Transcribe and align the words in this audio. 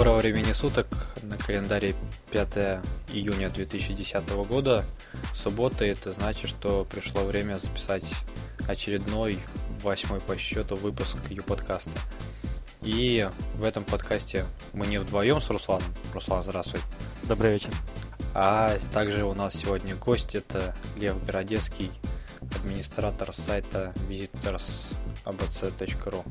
Доброго 0.00 0.20
времени 0.20 0.54
суток. 0.54 0.86
На 1.24 1.36
календаре 1.36 1.94
5 2.30 2.80
июня 3.12 3.50
2010 3.50 4.30
года. 4.48 4.86
Суббота. 5.34 5.84
Это 5.84 6.12
значит, 6.12 6.48
что 6.48 6.86
пришло 6.90 7.22
время 7.22 7.58
записать 7.58 8.04
очередной, 8.66 9.38
восьмой 9.82 10.20
по 10.20 10.38
счету 10.38 10.76
выпуск 10.76 11.18
Ю-подкаста. 11.28 11.90
И 12.80 13.28
в 13.56 13.62
этом 13.62 13.84
подкасте 13.84 14.46
мы 14.72 14.86
не 14.86 14.96
вдвоем 14.96 15.38
с 15.38 15.50
Русланом. 15.50 15.92
Руслан, 16.14 16.44
здравствуй. 16.44 16.80
Добрый 17.24 17.52
вечер. 17.52 17.74
А 18.32 18.78
также 18.94 19.24
у 19.24 19.34
нас 19.34 19.52
сегодня 19.52 19.94
гость, 19.96 20.34
это 20.34 20.74
Лев 20.96 21.22
Городецкий, 21.26 21.90
администратор 22.56 23.34
сайта 23.34 23.92
visitorsabc.ru. 24.08 26.24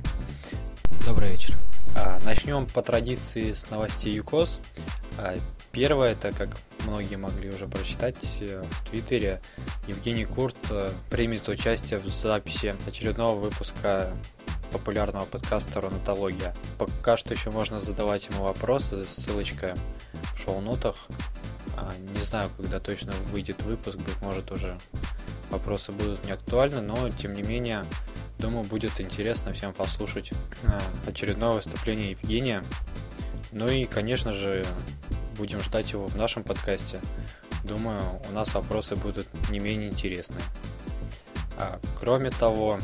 Добрый 1.05 1.29
вечер. 1.29 1.55
А, 1.95 2.19
начнем 2.23 2.65
по 2.67 2.81
традиции 2.81 3.53
с 3.53 3.69
новостей 3.69 4.13
ЮКОС. 4.13 4.59
А, 5.17 5.37
первое, 5.71 6.11
это, 6.11 6.31
как 6.31 6.49
многие 6.85 7.15
могли 7.15 7.49
уже 7.49 7.67
прочитать 7.67 8.15
э, 8.39 8.63
в 8.63 8.89
Твиттере, 8.89 9.41
Евгений 9.87 10.25
Курт 10.25 10.55
э, 10.69 10.89
примет 11.09 11.47
участие 11.47 11.99
в 11.99 12.07
записи 12.07 12.75
очередного 12.87 13.39
выпуска 13.39 14.11
популярного 14.71 15.25
подкаста 15.25 15.81
«Ронатология». 15.81 16.55
Пока 16.77 17.17
что 17.17 17.33
еще 17.33 17.49
можно 17.49 17.81
задавать 17.81 18.27
ему 18.27 18.43
вопросы, 18.43 19.03
ссылочка 19.05 19.75
в 20.35 20.39
шоу-нотах. 20.39 20.95
А, 21.75 21.93
не 22.17 22.23
знаю, 22.23 22.49
когда 22.55 22.79
точно 22.79 23.13
выйдет 23.31 23.61
выпуск, 23.63 23.97
быть 23.97 24.21
может 24.21 24.51
уже 24.51 24.77
вопросы 25.49 25.91
будут 25.91 26.23
не 26.25 26.31
актуальны, 26.31 26.81
но 26.81 27.09
тем 27.09 27.33
не 27.33 27.43
менее, 27.43 27.83
думаю, 28.39 28.63
будет 28.63 28.99
интересно 28.99 29.53
всем 29.53 29.73
послушать 29.73 30.31
а, 30.63 30.81
очередное 31.07 31.51
выступление 31.51 32.11
Евгения. 32.11 32.63
Ну 33.51 33.67
и, 33.67 33.85
конечно 33.85 34.31
же, 34.31 34.65
будем 35.37 35.61
ждать 35.61 35.91
его 35.91 36.07
в 36.07 36.15
нашем 36.15 36.43
подкасте. 36.43 36.99
Думаю, 37.63 38.01
у 38.29 38.31
нас 38.31 38.53
вопросы 38.53 38.95
будут 38.95 39.27
не 39.49 39.59
менее 39.59 39.89
интересные. 39.89 40.43
А, 41.57 41.79
кроме 41.99 42.31
того, 42.31 42.79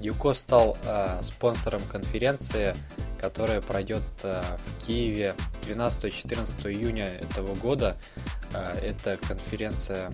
ЮКО 0.00 0.34
стал 0.34 0.76
а, 0.84 1.22
спонсором 1.22 1.82
конференции, 1.90 2.74
которая 3.20 3.62
пройдет 3.62 4.02
в 4.22 4.86
Киеве 4.86 5.34
12-14 5.66 6.70
июня 6.70 7.06
этого 7.06 7.54
года. 7.54 7.96
Это 8.52 9.16
конференция 9.16 10.12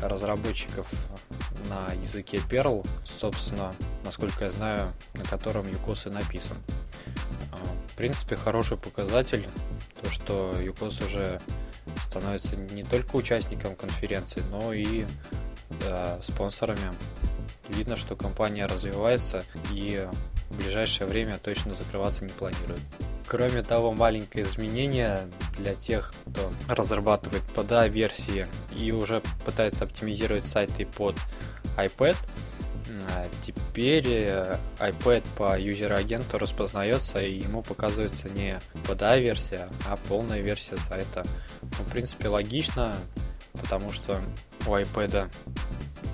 разработчиков 0.00 0.86
на 1.74 1.92
языке 1.94 2.40
Perl, 2.48 2.86
собственно, 3.04 3.74
насколько 4.04 4.44
я 4.44 4.50
знаю, 4.50 4.92
на 5.14 5.24
котором 5.24 5.68
Юкос 5.68 6.06
и 6.06 6.10
написан. 6.10 6.56
А, 7.52 7.56
в 7.92 7.96
принципе, 7.96 8.36
хороший 8.36 8.76
показатель, 8.76 9.46
то, 10.02 10.10
что 10.10 10.54
Юкос 10.60 11.00
уже 11.00 11.40
становится 12.08 12.56
не 12.56 12.82
только 12.82 13.16
участником 13.16 13.74
конференции, 13.74 14.42
но 14.50 14.72
и 14.72 15.04
э, 15.82 16.20
спонсорами. 16.22 16.92
Видно, 17.68 17.96
что 17.96 18.14
компания 18.14 18.66
развивается 18.66 19.42
и 19.72 20.06
в 20.50 20.56
ближайшее 20.56 21.08
время 21.08 21.38
точно 21.38 21.74
закрываться 21.74 22.24
не 22.24 22.30
планирует. 22.30 22.80
Кроме 23.26 23.62
того, 23.62 23.92
маленькое 23.92 24.44
изменение 24.44 25.20
для 25.58 25.74
тех, 25.74 26.12
кто 26.28 26.52
разрабатывает 26.68 27.42
PDA-версии 27.56 28.46
и 28.76 28.92
уже 28.92 29.22
пытается 29.46 29.84
оптимизировать 29.84 30.44
сайты 30.44 30.84
под 30.84 31.16
iPad. 31.76 32.16
А 33.10 33.26
теперь 33.42 34.06
э, 34.06 34.58
iPad 34.78 35.24
по 35.36 35.58
юзер-агенту 35.58 36.38
распознается 36.38 37.18
и 37.18 37.40
ему 37.40 37.62
показывается 37.62 38.28
не 38.28 38.58
PDA-версия, 38.86 39.68
а 39.86 39.96
полная 40.08 40.40
версия 40.40 40.76
сайта. 40.88 41.24
Ну, 41.62 41.84
в 41.84 41.90
принципе, 41.90 42.28
логично, 42.28 42.94
потому 43.52 43.90
что 43.90 44.20
у 44.66 44.70
iPad 44.70 45.30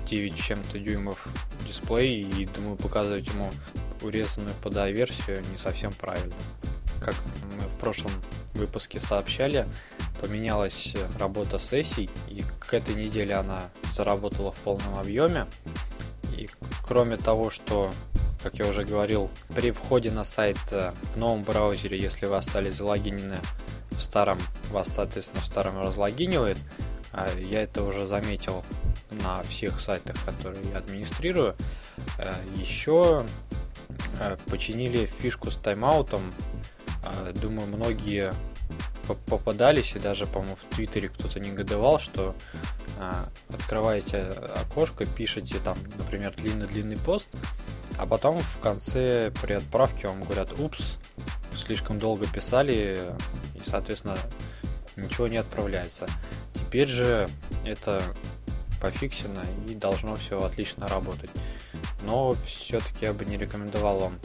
9 0.05 0.35
чем-то 0.35 0.79
дюймов 0.79 1.27
дисплей, 1.67 2.21
и 2.21 2.45
думаю, 2.45 2.77
показывать 2.77 3.27
ему 3.27 3.49
урезанную 4.01 4.55
PDA-версию 4.63 5.43
не 5.51 5.57
совсем 5.57 5.91
правильно 5.93 6.33
как 7.01 7.15
мы 7.57 7.67
в 7.67 7.79
прошлом 7.79 8.11
выпуске 8.53 8.99
сообщали, 8.99 9.65
поменялась 10.21 10.93
работа 11.19 11.59
сессий, 11.59 12.09
и 12.29 12.43
к 12.59 12.73
этой 12.73 12.95
неделе 12.95 13.35
она 13.35 13.63
заработала 13.95 14.51
в 14.51 14.57
полном 14.57 14.97
объеме. 14.97 15.47
И 16.37 16.47
кроме 16.83 17.17
того, 17.17 17.49
что, 17.49 17.91
как 18.43 18.59
я 18.59 18.67
уже 18.67 18.83
говорил, 18.83 19.29
при 19.55 19.71
входе 19.71 20.11
на 20.11 20.23
сайт 20.23 20.59
э, 20.71 20.91
в 21.13 21.17
новом 21.17 21.43
браузере, 21.43 21.99
если 21.99 22.27
вы 22.27 22.37
остались 22.37 22.75
залогинены 22.75 23.39
в 23.91 23.99
старом, 23.99 24.39
вас, 24.69 24.89
соответственно, 24.89 25.41
в 25.41 25.45
старом 25.45 25.79
разлогинивает, 25.79 26.57
а 27.11 27.27
я 27.37 27.63
это 27.63 27.83
уже 27.83 28.07
заметил 28.07 28.63
на 29.23 29.43
всех 29.43 29.81
сайтах, 29.81 30.15
которые 30.23 30.63
я 30.71 30.77
администрирую. 30.77 31.55
Э, 32.17 32.33
Еще 32.55 33.25
э, 34.19 34.37
починили 34.49 35.05
фишку 35.05 35.49
с 35.51 35.57
тайм-аутом 35.57 36.21
думаю, 37.41 37.67
многие 37.67 38.31
попадались, 39.27 39.95
и 39.95 39.99
даже, 39.99 40.25
по-моему, 40.25 40.55
в 40.55 40.75
Твиттере 40.75 41.09
кто-то 41.09 41.39
негодовал, 41.39 41.99
что 41.99 42.35
а, 42.99 43.29
открываете 43.49 44.31
окошко, 44.55 45.05
пишете 45.05 45.59
там, 45.63 45.77
например, 45.97 46.33
длинный-длинный 46.35 46.97
пост, 46.97 47.27
а 47.97 48.05
потом 48.05 48.39
в 48.39 48.59
конце 48.59 49.31
при 49.41 49.53
отправке 49.53 50.07
вам 50.07 50.23
говорят, 50.23 50.59
упс, 50.59 50.97
слишком 51.55 51.99
долго 51.99 52.27
писали, 52.27 52.99
и, 53.55 53.69
соответственно, 53.69 54.17
ничего 54.95 55.27
не 55.27 55.37
отправляется. 55.37 56.07
Теперь 56.53 56.87
же 56.87 57.27
это 57.65 58.01
пофиксено 58.81 59.41
и 59.67 59.75
должно 59.75 60.15
все 60.15 60.43
отлично 60.43 60.87
работать. 60.87 61.29
Но 62.03 62.33
все-таки 62.45 63.05
я 63.05 63.13
бы 63.13 63.25
не 63.25 63.37
рекомендовал 63.37 63.99
вам 63.99 64.19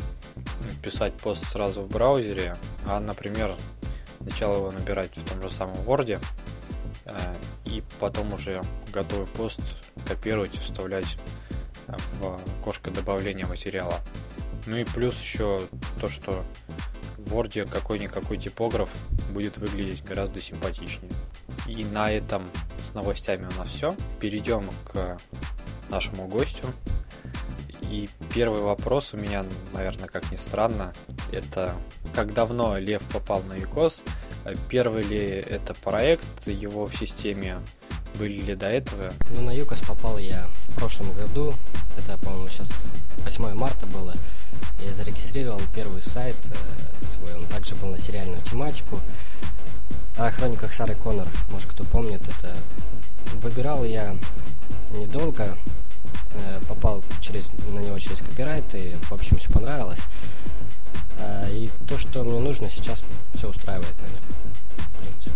писать 0.83 1.13
пост 1.15 1.45
сразу 1.47 1.83
в 1.83 1.89
браузере, 1.89 2.57
а, 2.87 3.01
например, 3.01 3.55
сначала 4.27 4.57
его 4.57 4.71
набирать 4.73 5.17
в 5.17 5.25
том 5.25 5.41
же 5.41 5.51
самом 5.51 5.77
Word, 5.83 6.21
э, 7.05 7.35
и 7.65 7.83
потом 8.01 8.33
уже 8.35 8.61
готовый 8.93 9.27
пост 9.29 9.61
копировать 10.07 10.55
и 10.55 10.59
вставлять 10.59 11.17
в 12.21 12.41
окошко 12.61 12.91
добавления 12.91 13.47
материала. 13.47 14.01
Ну 14.67 14.77
и 14.77 14.85
плюс 14.85 15.21
еще 15.21 15.61
то, 16.01 16.09
что 16.09 16.45
в 17.19 17.33
Word 17.33 17.71
какой-никакой 17.71 18.39
типограф 18.39 18.91
будет 19.31 19.59
выглядеть 19.59 20.03
гораздо 20.05 20.41
симпатичнее. 20.41 21.13
И 21.69 21.85
на 21.85 22.11
этом 22.11 22.49
с 22.91 22.95
новостями 22.95 23.47
у 23.55 23.59
нас 23.59 23.69
все. 23.69 23.95
Перейдем 24.21 24.69
к 24.85 25.19
нашему 25.89 26.27
гостю, 26.27 26.67
и 27.91 28.09
первый 28.35 28.61
вопрос 28.61 29.15
у 29.15 29.17
меня, 29.17 29.45
наверное, 29.73 30.09
как 30.09 30.31
ни 30.33 30.37
странно, 30.37 30.93
это 31.33 31.75
как 32.15 32.35
давно 32.35 32.77
Лев 32.79 33.03
попал 33.13 33.43
на 33.43 33.55
ЮКОС? 33.55 34.03
Первый 34.69 35.03
ли 35.03 35.25
это 35.25 35.75
проект 35.75 36.27
его 36.47 36.87
в 36.87 36.97
системе? 36.97 37.59
Были 38.19 38.41
ли 38.41 38.55
до 38.55 38.67
этого? 38.67 39.12
Ну, 39.31 39.43
на 39.43 39.51
ЮКОС 39.51 39.81
попал 39.81 40.19
я 40.19 40.49
в 40.69 40.77
прошлом 40.77 41.12
году. 41.12 41.53
Это, 41.99 42.17
по-моему, 42.19 42.49
сейчас 42.49 42.71
8 43.19 43.55
марта 43.55 43.87
было. 43.87 44.15
Я 44.81 44.93
зарегистрировал 44.95 45.61
первый 45.75 46.03
сайт 46.03 46.37
э, 46.51 47.05
свой. 47.05 47.34
Он 47.34 47.47
также 47.47 47.75
был 47.77 47.89
на 47.89 47.99
сериальную 47.99 48.41
тематику. 48.43 49.01
О 50.16 50.31
хрониках 50.31 50.72
Сары 50.72 50.95
Коннор, 50.95 51.28
может 51.51 51.71
кто 51.71 51.84
помнит, 51.84 52.22
это 52.27 52.57
выбирал 53.43 53.84
я 53.84 54.16
недолго, 54.93 55.59
Э, 56.37 56.60
попал 56.69 57.03
через, 57.21 57.51
на 57.69 57.81
него 57.81 57.98
через 57.98 58.19
копирайт, 58.19 58.75
и, 58.75 58.97
в 59.03 59.13
общем, 59.13 59.39
все 59.39 59.51
понравилось. 59.51 60.01
Э, 61.19 61.51
и 61.51 61.71
то, 61.89 61.98
что 61.98 62.25
мне 62.25 62.41
нужно, 62.41 62.71
сейчас 62.71 63.07
все 63.34 63.48
устраивает 63.48 63.95
на 63.98 64.07
нем, 64.07 64.21
в 64.78 65.01
принципе. 65.01 65.33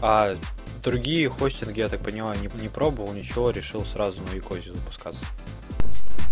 А 0.00 0.36
другие 0.82 1.28
хостинги, 1.28 1.80
я 1.80 1.88
так 1.88 2.00
понимаю, 2.00 2.38
не, 2.40 2.48
не 2.60 2.68
пробовал, 2.68 3.12
ничего, 3.12 3.50
решил 3.50 3.84
сразу 3.84 4.20
на 4.22 4.30
Викозе 4.30 4.74
запускаться? 4.74 5.24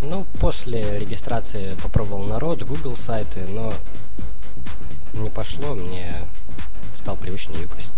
Ну, 0.02 0.26
после 0.40 0.98
регистрации 0.98 1.74
попробовал 1.82 2.24
народ, 2.24 2.62
Google 2.62 2.96
сайты, 2.96 3.46
но 3.48 3.72
не 5.14 5.30
пошло, 5.30 5.74
мне 5.74 6.14
стал 6.98 7.16
привычнее 7.16 7.62
Юкость. 7.62 7.92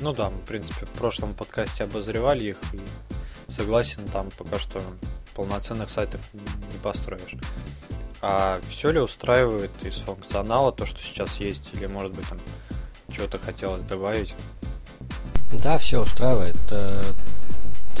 Ну 0.00 0.12
да, 0.12 0.30
мы, 0.30 0.38
в 0.38 0.44
принципе, 0.44 0.86
в 0.86 0.90
прошлом 0.90 1.34
подкасте 1.34 1.84
обозревали 1.84 2.44
их, 2.44 2.56
и 2.72 3.52
согласен, 3.52 4.06
там 4.12 4.30
пока 4.36 4.58
что 4.58 4.80
полноценных 5.34 5.90
сайтов 5.90 6.20
не 6.32 6.78
построишь. 6.82 7.36
А 8.22 8.60
все 8.68 8.90
ли 8.90 9.00
устраивает 9.00 9.70
из 9.82 9.96
функционала 9.96 10.72
то, 10.72 10.84
что 10.84 11.00
сейчас 11.00 11.36
есть, 11.36 11.70
или 11.72 11.86
может 11.86 12.12
быть 12.12 12.28
там 12.28 12.38
что-то 13.10 13.38
хотелось 13.38 13.82
добавить? 13.82 14.34
Да, 15.52 15.78
все 15.78 16.02
устраивает. 16.02 16.58
Э, 16.70 17.02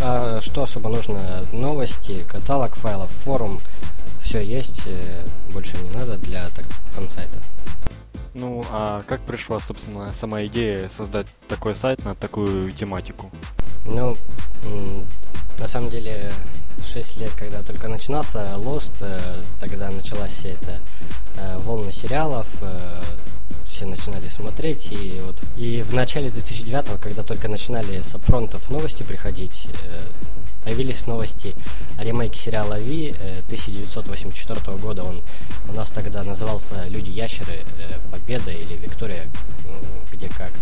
а 0.00 0.40
что 0.40 0.62
особо 0.62 0.90
нужно? 0.90 1.44
Новости, 1.52 2.22
каталог 2.28 2.74
файлов, 2.74 3.10
форум, 3.10 3.60
все 4.22 4.40
есть, 4.40 4.82
э, 4.86 5.24
больше 5.52 5.76
не 5.78 5.90
надо 5.90 6.16
для 6.16 6.48
так, 6.50 6.66
фан-сайта. 6.92 7.38
Ну, 8.34 8.64
а 8.70 9.02
как 9.08 9.20
пришла, 9.22 9.58
собственно, 9.58 10.12
сама 10.12 10.44
идея 10.46 10.88
создать 10.88 11.26
такой 11.48 11.74
сайт 11.74 12.04
на 12.04 12.14
такую 12.14 12.70
тематику? 12.70 13.30
Ну, 13.84 14.14
на 15.58 15.66
самом 15.66 15.90
деле, 15.90 16.32
6 16.86 17.16
лет, 17.18 17.32
когда 17.36 17.62
только 17.62 17.88
начинался 17.88 18.38
Lost, 18.56 18.92
э, 19.00 19.42
тогда 19.58 19.90
началась 19.90 20.32
вся 20.32 20.50
эта 20.50 20.80
э, 21.36 21.58
волна 21.58 21.92
сериалов, 21.92 22.46
э, 22.60 23.02
все 23.80 23.86
начинали 23.86 24.28
смотреть, 24.28 24.92
и 24.92 25.22
вот 25.24 25.36
и 25.56 25.80
в 25.80 25.94
начале 25.94 26.28
2009 26.28 27.00
когда 27.00 27.22
только 27.22 27.48
начинали 27.48 28.02
с 28.02 28.14
апфронтов 28.14 28.68
новости 28.68 29.02
приходить, 29.02 29.68
появились 30.64 31.06
новости 31.06 31.54
о 31.96 32.04
ремейке 32.04 32.38
сериала 32.38 32.78
Ви 32.78 33.14
1984 33.46 34.76
года. 34.76 35.04
Он 35.04 35.22
у 35.66 35.72
нас 35.72 35.90
тогда 35.92 36.22
назывался 36.22 36.86
«Люди-ящеры. 36.88 37.60
Победа» 38.10 38.50
или 38.50 38.74
«Виктория. 38.74 39.30
Где 40.12 40.28
как». 40.28 40.52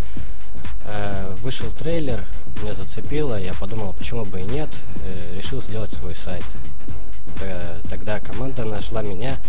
Вышел 1.43 1.73
трейлер, 1.73 2.25
меня 2.63 2.75
зацепило, 2.75 3.37
я 3.37 3.53
подумал, 3.53 3.95
почему 3.95 4.25
бы 4.27 4.43
и 4.43 4.45
нет, 4.45 4.71
решил 5.35 5.61
сделать 5.61 5.93
свой 5.93 6.15
сайт. 6.15 6.45
Тогда 7.91 8.21
команда 8.21 8.65
нашла 8.65 9.03
меня 9.03 9.41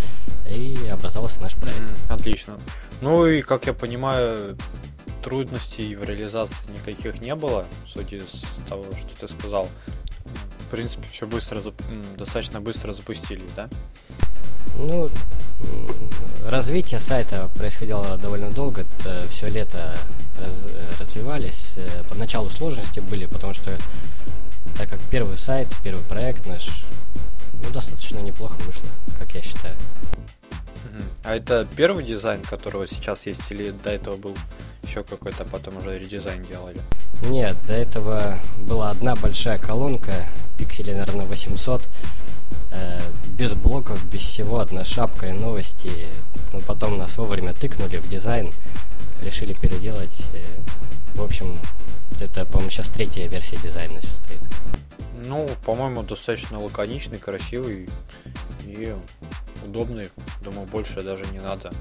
и 0.50 0.90
образовался 0.92 1.40
наш 1.42 1.54
проект. 1.54 1.84
Отлично. 2.10 2.58
Ну 3.02 3.26
и, 3.26 3.42
как 3.42 3.66
я 3.66 3.74
понимаю, 3.74 4.58
трудностей 5.24 5.96
в 5.96 6.04
реализации 6.04 6.58
никаких 6.78 7.22
не 7.22 7.36
было, 7.36 7.66
судя 7.88 8.18
из 8.18 8.44
того, 8.68 8.86
что 8.98 9.28
ты 9.28 9.34
сказал 9.34 9.70
в 10.70 10.72
принципе, 10.72 11.08
все 11.12 11.26
быстро, 11.26 11.64
достаточно 12.16 12.62
быстро 12.62 12.94
запустились, 12.94 13.50
да? 13.56 13.70
Ну, 14.78 15.10
развитие 16.46 17.00
сайта 17.00 17.50
происходило 17.56 18.18
довольно 18.18 18.52
долго, 18.52 18.86
это 19.00 19.28
все 19.30 19.50
лето 19.50 19.98
раз, 20.38 21.00
развивались. 21.00 21.74
Э, 21.78 22.04
поначалу 22.08 22.52
сложности 22.52 23.00
были, 23.00 23.26
потому 23.26 23.56
что 23.56 23.80
так 24.78 24.92
как 24.92 25.00
первый 25.10 25.40
сайт, 25.40 25.68
первый 25.84 26.04
проект 26.04 26.46
наш, 26.46 26.84
ну, 27.64 27.72
достаточно 27.72 28.20
неплохо 28.20 28.54
вышло, 28.68 28.88
как 29.18 29.34
я 29.34 29.42
считаю. 29.42 29.74
А 31.24 31.36
это 31.36 31.68
первый 31.76 32.04
дизайн, 32.04 32.42
которого 32.42 32.88
сейчас 32.88 33.26
есть, 33.26 33.52
или 33.52 33.72
до 33.72 33.92
этого 33.92 34.18
был 34.18 34.36
еще 34.84 35.04
какой-то, 35.04 35.46
потом 35.46 35.78
уже 35.78 35.98
редизайн 36.00 36.44
делали? 36.44 36.80
Нет, 37.24 37.56
до 37.68 37.74
этого 37.74 38.40
была 38.68 38.90
одна 38.90 39.16
большая 39.16 39.60
колонка, 39.60 40.26
пикселей, 40.58 40.94
наверное, 40.94 41.26
800, 41.26 41.88
э, 42.72 43.00
без 43.38 43.54
блоков, 43.54 44.04
без 44.06 44.22
всего, 44.22 44.60
одна 44.60 44.84
шапка 44.84 45.28
и 45.28 45.34
новости. 45.34 46.08
Но 46.54 46.60
потом 46.62 46.98
нас 46.98 47.18
вовремя 47.18 47.54
тыкнули 47.54 47.98
в 47.98 48.10
дизайн, 48.10 48.52
решили 49.22 49.54
переделать. 49.54 50.26
Э, 50.34 50.44
в 51.16 51.22
общем, 51.22 51.60
это, 52.20 52.46
по-моему, 52.46 52.70
сейчас 52.70 52.90
третья 52.90 53.28
версия 53.28 53.58
дизайна 53.58 54.02
состоит. 54.02 54.40
Ну, 55.26 55.48
по-моему, 55.66 56.04
достаточно 56.04 56.60
лаконичный, 56.60 57.18
красивый 57.18 57.90
и 58.66 58.96
удобный. 59.66 60.10
Думаю, 60.42 60.68
больше 60.68 61.02
даже 61.02 61.26
не 61.28 61.40
надо. 61.40 61.72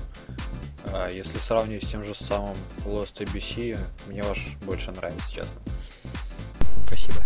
А 0.87 1.09
если 1.11 1.39
сравнивать 1.39 1.85
с 1.85 1.89
тем 1.89 2.05
же 2.05 2.15
самым 2.15 2.57
Lost 2.85 3.15
ABC, 3.17 3.79
мне 4.07 4.23
ваш 4.23 4.57
больше 4.63 4.91
нравится, 4.93 5.31
честно. 5.31 5.61
Спасибо. 6.87 7.23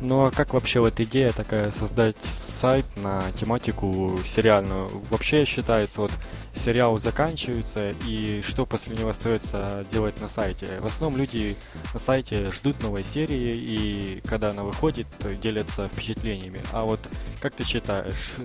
Ну 0.00 0.26
а 0.26 0.30
как 0.30 0.54
вообще 0.54 0.78
вот 0.78 1.00
идея 1.00 1.30
такая 1.30 1.72
создать 1.72 2.16
сайт 2.22 2.86
на 2.96 3.32
тематику 3.32 4.16
сериальную? 4.24 4.88
Вообще 5.10 5.44
считается, 5.44 6.02
вот 6.02 6.12
сериал 6.54 7.00
заканчивается, 7.00 7.90
и 8.06 8.40
что 8.46 8.64
после 8.64 8.96
него 8.96 9.08
остается 9.08 9.84
делать 9.90 10.20
на 10.20 10.28
сайте? 10.28 10.80
В 10.80 10.86
основном 10.86 11.18
люди 11.18 11.56
на 11.92 11.98
сайте 11.98 12.52
ждут 12.52 12.80
новой 12.80 13.02
серии, 13.02 13.52
и 13.56 14.22
когда 14.24 14.50
она 14.50 14.62
выходит, 14.62 15.08
делятся 15.42 15.88
впечатлениями. 15.88 16.60
А 16.72 16.84
вот 16.84 17.00
как 17.40 17.54
ты 17.54 17.64
считаешь, 17.64 18.36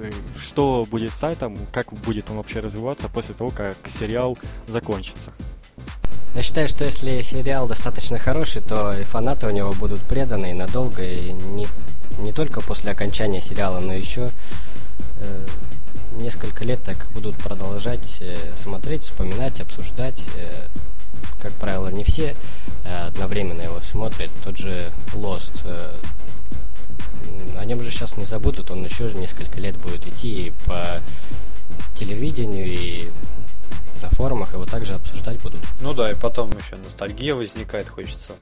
что 0.41 0.87
будет 0.89 1.11
с 1.11 1.19
сайтом, 1.19 1.55
как 1.71 1.93
будет 1.93 2.31
он 2.31 2.37
вообще 2.37 2.61
развиваться 2.61 3.09
после 3.09 3.35
того, 3.35 3.51
как 3.51 3.77
сериал 3.99 4.39
закончится? 4.67 5.31
Я 6.35 6.41
считаю, 6.41 6.67
что 6.67 6.83
если 6.85 7.21
сериал 7.21 7.67
достаточно 7.67 8.17
хороший, 8.17 8.63
то 8.63 8.91
и 8.93 9.03
фанаты 9.03 9.45
у 9.45 9.51
него 9.51 9.71
будут 9.73 10.01
преданы 10.01 10.49
и 10.49 10.53
надолго, 10.53 11.03
и 11.03 11.31
не, 11.31 11.67
не 12.17 12.31
только 12.31 12.59
после 12.59 12.91
окончания 12.91 13.39
сериала, 13.39 13.79
но 13.79 13.93
еще 13.93 14.31
э, 15.19 15.45
несколько 16.13 16.65
лет 16.65 16.81
так 16.83 17.07
будут 17.13 17.35
продолжать 17.35 18.17
э, 18.21 18.51
смотреть, 18.61 19.03
вспоминать, 19.03 19.61
обсуждать. 19.61 20.23
Э, 20.35 20.67
как 21.39 21.51
правило, 21.53 21.89
не 21.89 22.03
все 22.03 22.35
э, 22.83 23.07
одновременно 23.07 23.61
его 23.61 23.79
смотрят. 23.81 24.31
Тот 24.43 24.57
же 24.57 24.87
Lost. 25.13 25.51
Э, 25.65 25.93
о 27.59 27.65
нем 27.65 27.81
же 27.83 27.91
сейчас 27.91 28.17
не 28.17 28.25
забудут, 28.25 28.71
он 28.71 28.83
еще 28.83 29.03
несколько 29.13 29.59
лет 29.59 29.77
будет 29.77 30.07
идти 30.07 30.47
и 30.47 30.53
по 30.65 30.99
телевидению, 31.95 32.65
и 32.65 33.09
на 34.01 34.09
форумах 34.09 34.53
его 34.53 34.65
также 34.65 34.93
обсуждать 34.93 35.41
будут. 35.41 35.59
Ну 35.81 35.93
да, 35.93 36.11
и 36.11 36.15
потом 36.15 36.49
еще 36.51 36.75
ностальгия 36.75 37.35
возникает, 37.35 37.87
хочется 37.89 38.33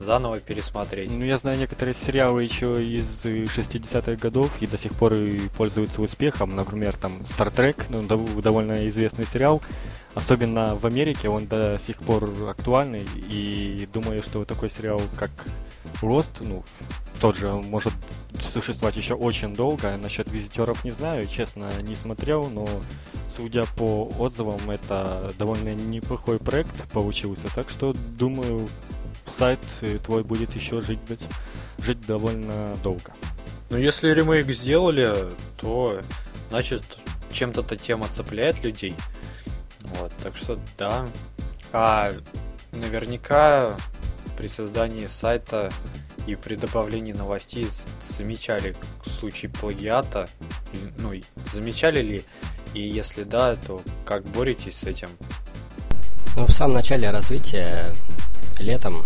заново 0.00 0.40
пересмотреть. 0.40 1.10
Ну, 1.10 1.24
я 1.24 1.38
знаю 1.38 1.58
некоторые 1.58 1.94
сериалы 1.94 2.42
еще 2.42 2.84
из 2.84 3.24
60-х 3.24 4.16
годов 4.16 4.50
и 4.60 4.66
до 4.66 4.76
сих 4.76 4.92
пор 4.92 5.16
пользуются 5.56 6.02
успехом. 6.02 6.54
Например, 6.56 6.96
там 6.96 7.22
Star 7.22 7.54
Trek, 7.54 7.84
ну, 7.88 8.02
довольно 8.02 8.88
известный 8.88 9.24
сериал. 9.24 9.62
Особенно 10.14 10.76
в 10.76 10.86
Америке 10.86 11.28
он 11.28 11.46
до 11.46 11.78
сих 11.78 11.98
пор 11.98 12.28
актуальный. 12.48 13.06
И 13.28 13.88
думаю, 13.92 14.22
что 14.22 14.44
такой 14.44 14.70
сериал, 14.70 15.00
как 15.16 15.30
Рост, 16.00 16.40
ну, 16.40 16.64
тот 17.20 17.36
же 17.36 17.52
может 17.52 17.92
существовать 18.52 18.96
еще 18.96 19.14
очень 19.14 19.54
долго. 19.54 19.96
Насчет 19.96 20.30
визитеров 20.30 20.84
не 20.84 20.90
знаю, 20.90 21.26
честно, 21.26 21.70
не 21.82 21.94
смотрел, 21.94 22.48
но 22.48 22.68
судя 23.36 23.64
по 23.76 24.12
отзывам, 24.18 24.70
это 24.70 25.32
довольно 25.38 25.70
неплохой 25.70 26.38
проект 26.38 26.88
получился. 26.90 27.48
Так 27.54 27.70
что, 27.70 27.92
думаю, 27.92 28.68
сайт 29.36 29.60
твой 30.04 30.22
будет 30.22 30.54
еще 30.54 30.80
жить, 30.80 30.98
жить 31.78 32.06
довольно 32.06 32.76
долго. 32.82 33.12
Ну, 33.70 33.78
если 33.78 34.10
ремейк 34.10 34.46
сделали, 34.52 35.14
то 35.56 36.00
значит 36.50 36.82
чем-то 37.32 37.62
эта 37.62 37.76
тема 37.76 38.08
цепляет 38.08 38.62
людей. 38.62 38.94
Вот, 39.80 40.12
так 40.22 40.36
что 40.36 40.58
да. 40.78 41.06
А 41.72 42.12
наверняка 42.72 43.76
при 44.36 44.46
создании 44.48 45.06
сайта 45.06 45.70
и 46.26 46.36
при 46.36 46.54
добавлении 46.54 47.12
новостей 47.12 47.66
замечали 48.16 48.76
случай 49.04 49.48
плагиата. 49.48 50.28
Ну, 50.98 51.12
замечали 51.52 52.00
ли? 52.00 52.24
И 52.74 52.80
если 52.80 53.22
да, 53.22 53.54
то 53.54 53.80
как 54.04 54.24
боретесь 54.24 54.76
с 54.76 54.84
этим? 54.84 55.08
Ну, 56.36 56.46
в 56.46 56.50
самом 56.50 56.74
начале 56.74 57.10
развития 57.10 57.94
летом 58.58 59.04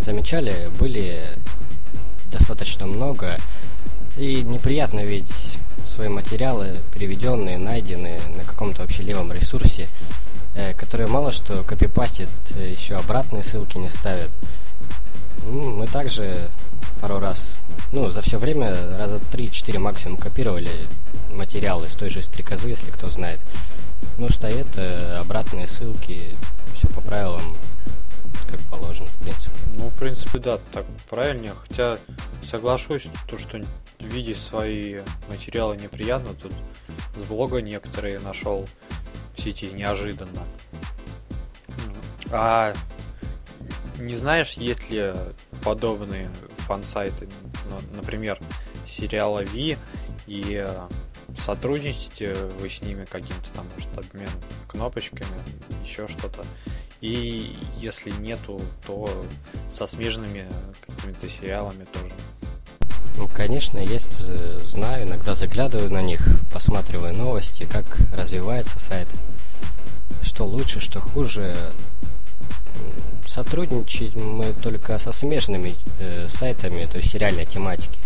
замечали, 0.00 0.68
были 0.80 1.22
достаточно 2.32 2.86
много. 2.86 3.36
И 4.16 4.42
неприятно 4.42 5.00
ведь 5.00 5.58
свои 5.86 6.08
материалы, 6.08 6.76
переведенные, 6.92 7.56
найденные 7.56 8.20
на 8.36 8.42
каком-то 8.42 8.82
вообще 8.82 9.04
левом 9.04 9.32
ресурсе, 9.32 9.88
э, 10.56 10.74
которые 10.74 11.06
мало 11.06 11.30
что 11.30 11.62
копипастит, 11.62 12.30
э, 12.56 12.70
еще 12.70 12.96
обратные 12.96 13.44
ссылки 13.44 13.78
не 13.78 13.90
ставят. 13.90 14.30
Мы 15.46 15.86
также 15.86 16.48
пару 17.06 17.20
раз, 17.20 17.56
ну, 17.92 18.08
за 18.08 18.22
все 18.22 18.38
время 18.38 18.72
раза 18.96 19.16
3-4 19.30 19.78
максимум 19.78 20.16
копировали 20.16 20.70
материалы 21.28 21.86
с 21.86 21.94
той 21.94 22.08
же 22.08 22.22
стрекозы, 22.22 22.70
если 22.70 22.90
кто 22.90 23.10
знает. 23.10 23.40
Ну, 24.16 24.30
стоят 24.30 24.68
э, 24.78 25.18
обратные 25.18 25.68
ссылки, 25.68 26.34
все 26.74 26.88
по 26.88 27.02
правилам, 27.02 27.54
как 28.50 28.58
положено, 28.70 29.06
в 29.06 29.16
принципе. 29.18 29.50
Ну, 29.76 29.88
в 29.90 29.94
принципе, 29.96 30.38
да, 30.38 30.58
так 30.72 30.86
правильнее. 31.10 31.52
Хотя 31.68 31.98
соглашусь, 32.50 33.08
то, 33.28 33.36
что 33.36 33.60
видеть 34.00 34.38
свои 34.38 35.00
материалы 35.28 35.76
неприятно, 35.76 36.30
тут 36.32 36.52
с 37.16 37.26
блога 37.26 37.60
некоторые 37.60 38.18
нашел 38.18 38.66
в 39.36 39.42
сети 39.42 39.66
неожиданно. 39.66 40.44
А 42.30 42.72
не 43.98 44.16
знаешь, 44.16 44.54
есть 44.54 44.88
ли 44.88 45.12
подобные 45.62 46.30
фан-сайты, 46.66 47.28
ну, 47.70 47.78
например, 47.96 48.38
сериала 48.86 49.42
Ви, 49.42 49.76
и 50.26 50.66
сотрудничаете 51.44 52.34
вы 52.60 52.68
с 52.68 52.80
ними 52.82 53.04
каким-то 53.04 53.48
там, 53.54 53.66
может, 53.74 53.98
обмен 53.98 54.30
кнопочками, 54.68 55.30
еще 55.84 56.08
что-то. 56.08 56.44
И 57.00 57.56
если 57.76 58.10
нету, 58.10 58.60
то 58.86 59.08
со 59.72 59.86
смежными 59.86 60.48
какими-то 60.86 61.28
сериалами 61.28 61.84
тоже. 61.92 62.14
Ну, 63.16 63.28
конечно, 63.28 63.78
есть, 63.78 64.20
знаю, 64.66 65.06
иногда 65.06 65.34
заглядываю 65.34 65.90
на 65.90 66.02
них, 66.02 66.20
посматриваю 66.52 67.14
новости, 67.14 67.64
как 67.70 67.84
развивается 68.12 68.78
сайт, 68.78 69.08
что 70.22 70.44
лучше, 70.44 70.80
что 70.80 71.00
хуже. 71.00 71.72
Сотрудничать 73.34 74.14
мы 74.14 74.52
только 74.52 74.96
со 74.96 75.10
смежными 75.10 75.74
э, 75.98 76.28
сайтами, 76.28 76.84
то 76.84 76.98
есть 76.98 77.10
сериальной 77.10 77.44
тематики. 77.44 77.98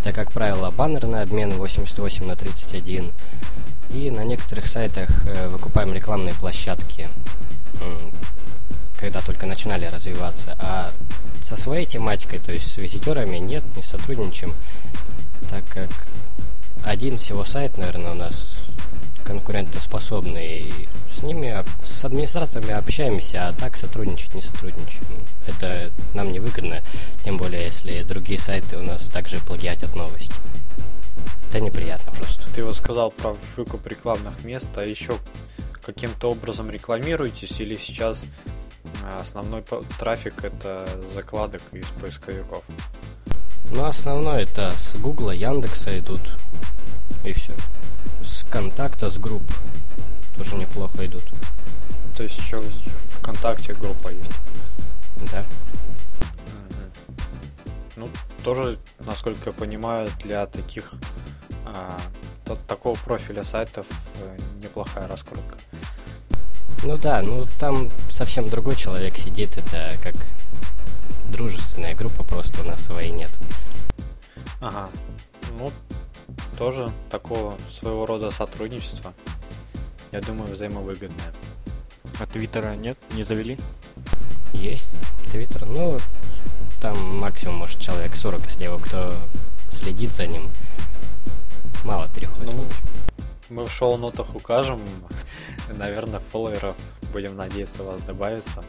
Это, 0.00 0.12
как 0.12 0.32
правило, 0.32 0.72
баннерный 0.72 1.22
обмен 1.22 1.50
88 1.50 2.26
на 2.26 2.34
31. 2.34 3.12
И 3.90 4.10
на 4.10 4.24
некоторых 4.24 4.66
сайтах 4.66 5.24
э, 5.24 5.46
выкупаем 5.46 5.94
рекламные 5.94 6.34
площадки, 6.34 7.06
э, 7.80 7.98
когда 8.98 9.20
только 9.20 9.46
начинали 9.46 9.86
развиваться. 9.86 10.56
А 10.58 10.90
со 11.40 11.54
своей 11.54 11.86
тематикой, 11.86 12.40
то 12.40 12.50
есть 12.50 12.72
с 12.72 12.76
визитерами, 12.76 13.36
нет, 13.36 13.62
не 13.76 13.84
сотрудничаем, 13.84 14.52
так 15.48 15.64
как 15.68 15.90
один 16.82 17.18
всего 17.18 17.44
сайт, 17.44 17.78
наверное, 17.78 18.10
у 18.10 18.16
нас 18.16 18.56
конкурентоспособный. 19.26 20.88
С 21.12 21.22
ними, 21.22 21.64
с 21.84 22.04
администраторами 22.04 22.72
общаемся, 22.72 23.48
а 23.48 23.52
так 23.52 23.76
сотрудничать 23.76 24.34
не 24.34 24.42
сотрудничаем. 24.42 25.24
Это 25.46 25.90
нам 26.14 26.30
не 26.32 26.40
выгодно, 26.40 26.82
тем 27.24 27.38
более, 27.38 27.64
если 27.64 28.02
другие 28.02 28.38
сайты 28.38 28.76
у 28.76 28.82
нас 28.82 29.06
также 29.08 29.38
плагиатят 29.38 29.94
новости. 29.96 30.34
Это 31.48 31.60
неприятно 31.60 32.12
просто. 32.12 32.42
Ты 32.54 32.62
вот 32.62 32.76
сказал 32.76 33.10
про 33.10 33.34
выкуп 33.56 33.86
рекламных 33.86 34.44
мест, 34.44 34.68
а 34.76 34.82
еще 34.82 35.18
каким-то 35.84 36.30
образом 36.30 36.70
рекламируетесь 36.70 37.60
или 37.60 37.76
сейчас 37.76 38.24
а, 39.04 39.20
основной 39.20 39.62
трафик 39.98 40.44
это 40.44 40.86
закладок 41.14 41.62
из 41.72 41.86
поисковиков? 42.00 42.62
Ну, 43.72 43.84
основной 43.84 44.42
это 44.42 44.72
с 44.76 44.94
Гугла, 44.96 45.30
Яндекса 45.30 45.98
идут. 45.98 46.20
И 47.24 47.32
все. 47.32 47.52
Контакта, 48.50 49.10
с 49.10 49.18
групп 49.18 49.42
тоже 50.36 50.56
неплохо 50.56 51.06
идут. 51.06 51.24
То 52.16 52.22
есть 52.22 52.38
еще 52.38 52.62
ВКонтакте 53.20 53.74
группа 53.74 54.08
есть? 54.08 54.30
Да. 55.32 55.44
Ну, 57.96 58.08
тоже, 58.44 58.78
насколько 59.00 59.50
я 59.50 59.52
понимаю, 59.52 60.08
для 60.22 60.46
таких 60.46 60.92
а, 61.64 61.98
такого 62.68 62.94
профиля 62.94 63.42
сайтов 63.42 63.86
э, 64.20 64.38
неплохая 64.62 65.08
раскрутка. 65.08 65.56
Ну 66.82 66.96
да, 66.98 67.22
ну 67.22 67.46
там 67.58 67.90
совсем 68.10 68.48
другой 68.48 68.76
человек 68.76 69.16
сидит, 69.16 69.56
это 69.56 69.94
как 70.02 70.14
дружественная 71.30 71.94
группа, 71.94 72.22
просто 72.22 72.60
у 72.60 72.64
нас 72.64 72.84
своей 72.84 73.10
нет. 73.10 73.30
Ага. 74.60 74.88
Ну, 75.58 75.72
тоже 76.56 76.90
такого 77.10 77.54
своего 77.70 78.06
рода 78.06 78.30
сотрудничества. 78.30 79.12
Я 80.12 80.20
думаю, 80.20 80.52
взаимовыгодное. 80.52 81.32
А 82.18 82.26
Твиттера 82.26 82.74
нет? 82.74 82.96
Не 83.12 83.24
завели? 83.24 83.58
Есть 84.52 84.88
Твиттер, 85.30 85.66
ну, 85.66 85.98
там 86.80 87.18
максимум, 87.18 87.56
может, 87.56 87.78
человек 87.80 88.16
40 88.16 88.48
слева, 88.48 88.78
кто 88.78 89.14
следит 89.70 90.12
за 90.12 90.26
ним. 90.26 90.48
Мало 91.84 92.08
переходит. 92.08 92.54
Ну, 92.54 92.64
мы 93.50 93.66
в 93.66 93.72
шоу-нотах 93.72 94.34
укажем. 94.34 94.80
Наверное, 95.68 96.20
фолловеров, 96.32 96.74
будем 97.12 97.36
надеяться, 97.36 97.82
у 97.82 97.86
вас 97.86 98.00
добавится. 98.02 98.64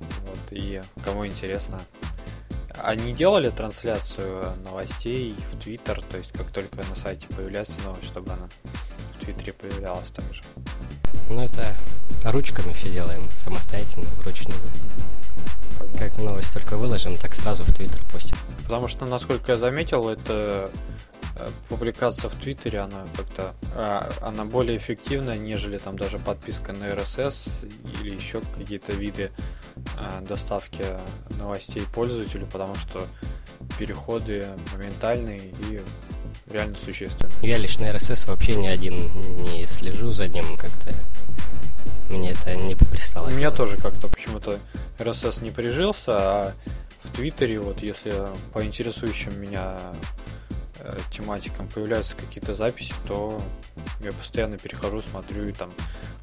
Вот, 0.00 0.38
и 0.50 0.82
кому 1.04 1.26
интересно, 1.26 1.80
они 2.82 3.12
делали 3.12 3.50
трансляцию 3.50 4.54
новостей 4.64 5.34
в 5.52 5.62
Твиттер, 5.62 6.02
то 6.02 6.18
есть 6.18 6.32
как 6.32 6.50
только 6.50 6.76
на 6.76 6.96
сайте 6.96 7.26
появляется 7.28 7.80
новость, 7.84 8.06
чтобы 8.06 8.32
она 8.32 8.48
в 9.14 9.24
Твиттере 9.24 9.52
появлялась 9.52 10.10
также. 10.10 10.42
Ну 11.30 11.44
это 11.44 11.76
ручками 12.24 12.72
все 12.72 12.90
делаем, 12.90 13.28
самостоятельно, 13.30 14.08
вручную. 14.22 14.60
Понятно. 15.78 15.98
Как 15.98 16.18
новость 16.18 16.52
только 16.52 16.76
выложим, 16.76 17.16
так 17.16 17.34
сразу 17.34 17.64
в 17.64 17.72
Твиттер 17.72 18.00
постим. 18.12 18.36
Потому 18.64 18.88
что, 18.88 19.06
насколько 19.06 19.52
я 19.52 19.58
заметил, 19.58 20.08
это 20.08 20.70
публикация 21.68 22.30
в 22.30 22.34
Твиттере, 22.34 22.80
она 22.80 23.04
как-то 23.16 23.54
а, 23.74 24.10
она 24.20 24.44
более 24.44 24.76
эффективная, 24.76 25.38
нежели 25.38 25.78
там 25.78 25.96
даже 25.96 26.18
подписка 26.18 26.72
на 26.72 26.84
RSS 26.84 27.48
или 28.00 28.14
еще 28.14 28.40
какие-то 28.56 28.92
виды 28.92 29.30
а, 29.96 30.20
доставки 30.22 30.84
новостей 31.38 31.82
пользователю, 31.94 32.46
потому 32.46 32.74
что 32.74 33.06
переходы 33.78 34.46
моментальные 34.72 35.38
и 35.38 35.80
реально 36.50 36.76
существенные. 36.76 37.34
Я 37.42 37.58
лично 37.58 37.84
RSS 37.86 38.28
вообще 38.28 38.56
ни 38.56 38.66
один 38.66 39.10
не 39.42 39.66
слежу 39.66 40.10
за 40.10 40.28
ним 40.28 40.56
как-то. 40.56 40.94
Мне 42.10 42.32
это 42.32 42.54
не 42.54 42.74
попристало. 42.74 43.28
У 43.28 43.32
меня 43.32 43.50
тоже 43.50 43.76
как-то 43.76 44.08
почему-то 44.08 44.58
RSS 44.98 45.42
не 45.44 45.50
прижился, 45.50 46.12
а 46.16 46.52
в 47.02 47.14
Твиттере, 47.14 47.60
вот 47.60 47.82
если 47.82 48.12
по 48.52 48.64
интересующим 48.64 49.40
меня 49.40 49.78
э, 50.80 50.98
тематикам 51.10 51.68
появляются 51.68 52.16
какие-то 52.16 52.54
записи, 52.54 52.94
то 53.06 53.40
я 54.00 54.12
постоянно 54.12 54.58
перехожу, 54.58 55.00
смотрю 55.00 55.48
и 55.48 55.52
там, 55.52 55.70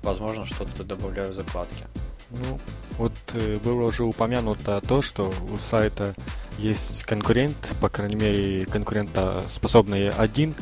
возможно, 0.01 0.45
что-то 0.45 0.83
добавляю 0.83 1.31
в 1.31 1.35
закладки. 1.35 1.85
Ну, 2.31 2.59
вот 2.97 3.13
э, 3.33 3.57
было 3.57 3.83
уже 3.83 4.03
упомянуто 4.03 4.81
то, 4.81 5.01
что 5.01 5.31
у 5.51 5.57
сайта 5.57 6.15
есть 6.57 7.03
конкурент, 7.03 7.73
по 7.81 7.89
крайней 7.89 8.15
мере, 8.15 8.65
конкурента 8.65 9.43
способный 9.47 10.09
один, 10.09 10.55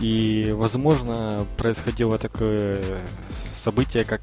и, 0.00 0.52
возможно, 0.52 1.46
происходило 1.56 2.18
такое 2.18 2.82
событие, 3.30 4.04
как 4.04 4.22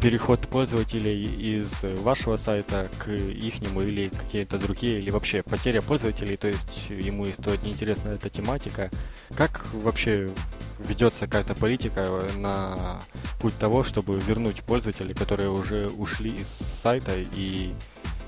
переход 0.00 0.40
пользователей 0.40 1.24
из 1.24 1.70
вашего 2.02 2.36
сайта 2.36 2.88
к 2.98 3.08
ихнему 3.08 3.82
или 3.82 4.08
какие-то 4.08 4.58
другие, 4.58 5.00
или 5.00 5.10
вообще 5.10 5.42
потеря 5.42 5.82
пользователей, 5.82 6.36
то 6.36 6.48
есть 6.48 6.90
ему 6.90 7.26
стоит 7.26 7.62
неинтересна 7.62 8.10
эта 8.10 8.30
тематика. 8.30 8.90
Как 9.36 9.66
вообще 9.72 10.30
ведется 10.78 11.26
какая-то 11.26 11.54
политика 11.54 12.06
на 12.36 13.00
путь 13.40 13.58
того, 13.58 13.82
чтобы 13.82 14.20
вернуть 14.20 14.62
пользователей, 14.62 15.14
которые 15.14 15.50
уже 15.50 15.88
ушли 15.88 16.30
из 16.30 16.48
сайта, 16.82 17.14
и 17.16 17.72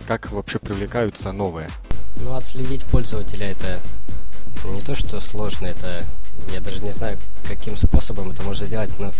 как 0.08 0.30
вообще 0.32 0.58
привлекаются 0.58 1.30
новые? 1.32 1.68
Ну, 2.16 2.34
отследить 2.34 2.84
пользователя 2.86 3.50
это 3.50 3.80
не 4.64 4.80
то, 4.80 4.94
что 4.94 5.20
сложно, 5.20 5.66
это 5.66 6.04
я 6.52 6.60
даже 6.60 6.82
не 6.82 6.90
знаю, 6.90 7.18
каким 7.46 7.76
способом 7.76 8.30
это 8.30 8.42
можно 8.42 8.66
сделать, 8.66 8.90
но 8.98 9.12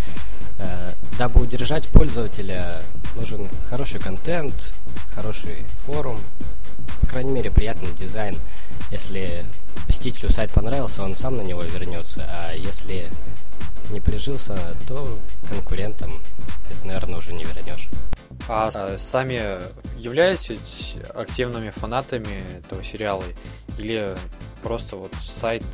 дабы 1.19 1.43
удержать 1.43 1.87
пользователя, 1.89 2.83
нужен 3.15 3.49
хороший 3.69 4.01
контент, 4.01 4.55
хороший 5.15 5.65
форум, 5.85 6.19
по 7.01 7.07
крайней 7.07 7.33
мере, 7.33 7.51
приятный 7.51 7.93
дизайн. 7.93 8.39
Если 8.91 9.45
посетителю 9.87 10.31
сайт 10.31 10.53
понравился, 10.53 11.03
он 11.03 11.15
сам 11.15 11.37
на 11.37 11.43
него 11.43 11.63
вернется, 11.63 12.25
а 12.29 12.53
если 12.55 13.09
не 13.91 14.01
прижился, 14.01 14.75
то 14.87 15.19
конкурентам 15.49 16.21
это, 16.71 16.87
наверное, 16.87 17.19
уже 17.19 17.33
не 17.33 17.45
вернешь. 17.45 17.89
А 18.49 18.97
сами 18.99 19.59
являетесь 19.99 20.97
активными 21.15 21.71
фанатами 21.71 22.43
этого 22.59 22.83
сериала 22.83 23.25
или 23.79 24.15
просто 24.63 24.97
вот 24.97 25.13
сайт 25.41 25.65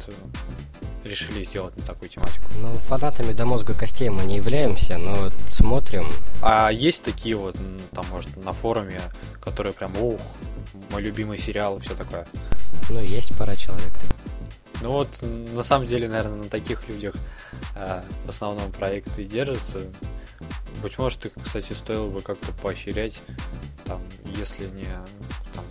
решили 1.06 1.44
сделать 1.44 1.76
на 1.76 1.82
такую 1.84 2.08
тематику? 2.08 2.44
Ну, 2.60 2.74
фанатами 2.88 3.32
до 3.32 3.46
мозга 3.46 3.74
костей 3.74 4.08
мы 4.08 4.24
не 4.24 4.36
являемся, 4.36 4.98
но 4.98 5.30
смотрим. 5.48 6.10
А 6.42 6.70
есть 6.70 7.02
такие 7.02 7.36
вот, 7.36 7.56
там, 7.92 8.04
может, 8.10 8.36
на 8.36 8.52
форуме, 8.52 9.00
которые 9.40 9.72
прям, 9.72 9.96
ух, 9.96 10.20
мой 10.90 11.02
любимый 11.02 11.38
сериал 11.38 11.78
и 11.78 11.80
все 11.80 11.94
такое? 11.94 12.26
Ну, 12.90 13.00
есть 13.00 13.36
пара 13.36 13.56
человек. 13.56 13.92
Ну 14.82 14.90
вот, 14.90 15.08
на 15.22 15.62
самом 15.62 15.86
деле, 15.86 16.08
наверное, 16.08 16.36
на 16.36 16.48
таких 16.48 16.88
людях 16.88 17.14
э, 17.74 18.02
в 18.24 18.28
основном 18.28 18.70
проекты 18.72 19.22
и 19.22 19.24
держатся. 19.24 19.80
Быть 20.82 20.98
может, 20.98 21.24
их, 21.24 21.32
кстати, 21.42 21.72
стоило 21.72 22.08
бы 22.08 22.20
как-то 22.20 22.52
поощрять, 22.52 23.22
там, 23.84 24.00
если 24.36 24.66
не 24.66 24.88
там, 25.54 25.64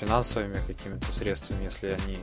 финансовыми 0.00 0.58
какими-то 0.66 1.12
средствами, 1.12 1.64
если 1.64 1.88
они 1.88 2.18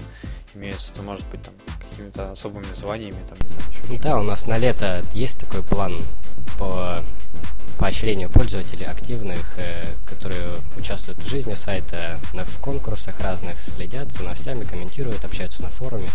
имеются, 0.56 0.92
то, 0.94 1.04
может 1.04 1.26
быть, 1.28 1.42
там, 1.44 1.54
какими-то 1.94 2.32
особыми 2.32 2.66
званиями, 2.76 3.18
там, 3.30 3.38
не 3.42 3.56
знаю, 3.56 3.72
еще. 3.72 4.02
Да, 4.02 4.20
у 4.20 4.24
нас 4.24 4.48
на 4.48 4.58
лето 4.58 5.04
есть 5.14 5.40
такой 5.40 5.64
план 5.64 6.02
по 6.58 7.04
поощрению 7.78 8.30
пользователей 8.30 8.86
активных, 8.86 9.46
э, 9.58 9.86
которые 10.06 10.58
участвуют 10.78 11.20
в 11.20 11.28
жизни 11.28 11.54
сайта, 11.54 12.20
в 12.34 12.60
конкурсах 12.60 13.20
разных, 13.20 13.60
следят 13.60 14.12
за 14.12 14.24
новостями, 14.24 14.64
комментируют, 14.64 15.26
общаются 15.26 15.62
на 15.62 15.70
форуме. 15.70 16.10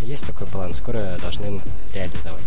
Есть 0.00 0.26
такой 0.26 0.46
план, 0.46 0.74
скоро 0.74 1.18
должны 1.20 1.60
реализовать. 1.94 2.42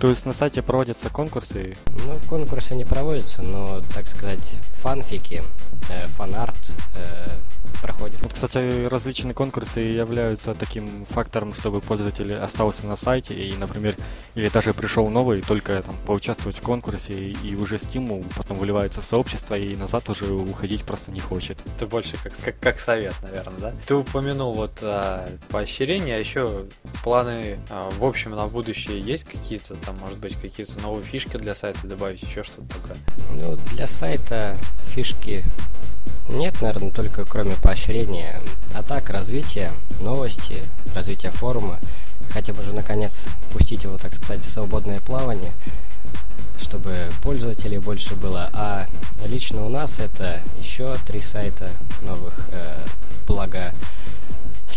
То 0.00 0.08
есть 0.08 0.26
на 0.26 0.32
сайте 0.32 0.62
проводятся 0.62 1.10
конкурсы? 1.10 1.76
Ну, 2.04 2.16
конкурсы 2.28 2.76
не 2.76 2.84
проводятся, 2.84 3.42
но, 3.42 3.82
так 3.94 4.06
сказать, 4.06 4.54
фанфики, 4.76 5.42
э, 5.90 6.06
фан-арт 6.06 6.72
э, 6.94 7.28
проходит. 7.82 8.20
Вот, 8.22 8.32
кстати, 8.32 8.86
различные 8.86 9.34
конкурсы 9.34 9.80
являются 9.80 10.54
таким 10.54 11.04
фактором, 11.04 11.52
чтобы 11.52 11.80
пользователь 11.80 12.32
остался 12.34 12.86
на 12.86 12.96
сайте 12.96 13.34
и, 13.34 13.56
например, 13.56 13.96
или 14.34 14.48
даже 14.48 14.72
пришел 14.72 15.08
новый, 15.08 15.42
только 15.42 15.82
там 15.82 15.96
поучаствовать 16.06 16.58
в 16.58 16.62
конкурсе 16.62 17.12
и, 17.12 17.50
и 17.50 17.56
уже 17.56 17.78
стимул 17.78 18.24
потом 18.36 18.56
выливается 18.56 19.02
в 19.02 19.04
сообщество 19.04 19.56
и 19.56 19.76
назад 19.76 20.08
уже 20.08 20.32
уходить 20.32 20.84
просто 20.84 21.10
не 21.10 21.20
хочет. 21.20 21.58
Это 21.76 21.86
больше 21.86 22.16
как, 22.22 22.32
как, 22.36 22.58
как 22.60 22.80
совет, 22.80 23.14
наверное, 23.22 23.58
да? 23.58 23.74
Ты 23.86 23.94
упомянул 23.96 24.54
вот 24.54 24.78
а, 24.82 25.28
поощрение, 25.48 26.16
а 26.16 26.18
еще 26.18 26.66
планы 27.02 27.58
а, 27.70 27.90
в 27.90 28.04
общем 28.04 28.32
на 28.32 28.46
будущее 28.46 29.00
есть 29.00 29.24
какие-то, 29.24 29.76
там, 29.88 29.96
может 30.00 30.18
быть, 30.18 30.36
какие-то 30.36 30.78
новые 30.82 31.02
фишки 31.02 31.38
для 31.38 31.54
сайта 31.54 31.86
добавить, 31.86 32.22
еще 32.22 32.42
что-то 32.42 32.68
такое? 32.74 32.96
Ну, 33.32 33.56
для 33.72 33.86
сайта 33.86 34.58
фишки 34.88 35.42
нет, 36.28 36.60
наверное, 36.60 36.90
только 36.90 37.24
кроме 37.24 37.52
поощрения. 37.52 38.38
А 38.74 38.82
так, 38.82 39.08
развитие, 39.08 39.72
новости, 40.00 40.62
развитие 40.94 41.32
форума. 41.32 41.80
Хотим 42.28 42.58
уже, 42.58 42.74
наконец, 42.74 43.24
пустить 43.50 43.84
его, 43.84 43.96
так 43.96 44.12
сказать, 44.12 44.44
в 44.44 44.50
свободное 44.50 45.00
плавание, 45.00 45.52
чтобы 46.60 47.08
пользователей 47.22 47.78
больше 47.78 48.14
было. 48.14 48.50
А 48.52 48.86
лично 49.24 49.64
у 49.64 49.70
нас 49.70 50.00
это 50.00 50.42
еще 50.60 50.96
три 51.06 51.20
сайта 51.20 51.70
новых. 52.02 52.34
Э, 52.52 52.78
благо, 53.26 53.72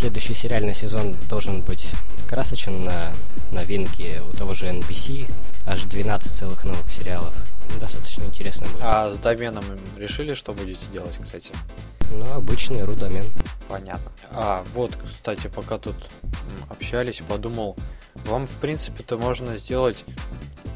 следующий 0.02 0.34
сериальный 0.34 0.74
сезон 0.74 1.16
должен 1.30 1.62
быть 1.62 1.88
красочен 2.28 2.86
на 2.86 3.14
новинки 3.52 4.20
у 4.28 4.36
того 4.36 4.56
же 4.56 4.66
NBC. 4.66 5.32
Аж 5.68 5.84
12 5.84 6.32
целых 6.32 6.64
новых 6.64 6.92
сериалов 6.92 7.32
достаточно 7.80 8.24
интересно 8.24 8.66
будет. 8.66 8.82
А 8.82 9.14
с 9.14 9.20
доменом 9.20 9.64
решили, 9.98 10.34
что 10.34 10.54
будете 10.54 10.84
делать, 10.92 11.16
кстати? 11.24 11.52
Ну, 12.10 12.26
обычный 12.34 12.84
рудомен. 12.84 13.26
Понятно. 13.70 14.12
А, 14.32 14.66
вот, 14.74 14.98
кстати, 15.08 15.46
пока 15.54 15.78
тут 15.78 15.96
общались, 16.68 17.22
подумал, 17.30 17.78
вам, 18.26 18.48
в 18.48 18.56
принципе-то, 18.56 19.20
можно 19.20 19.56
сделать 19.58 20.04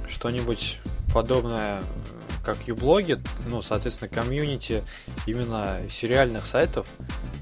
что-нибудь 0.08 0.78
подобное, 1.16 1.82
как 2.46 2.68
юблоги, 2.68 3.20
ну, 3.50 3.62
соответственно, 3.62 4.08
комьюнити 4.08 4.84
именно 5.26 5.80
сериальных 5.90 6.46
сайтов, 6.46 6.88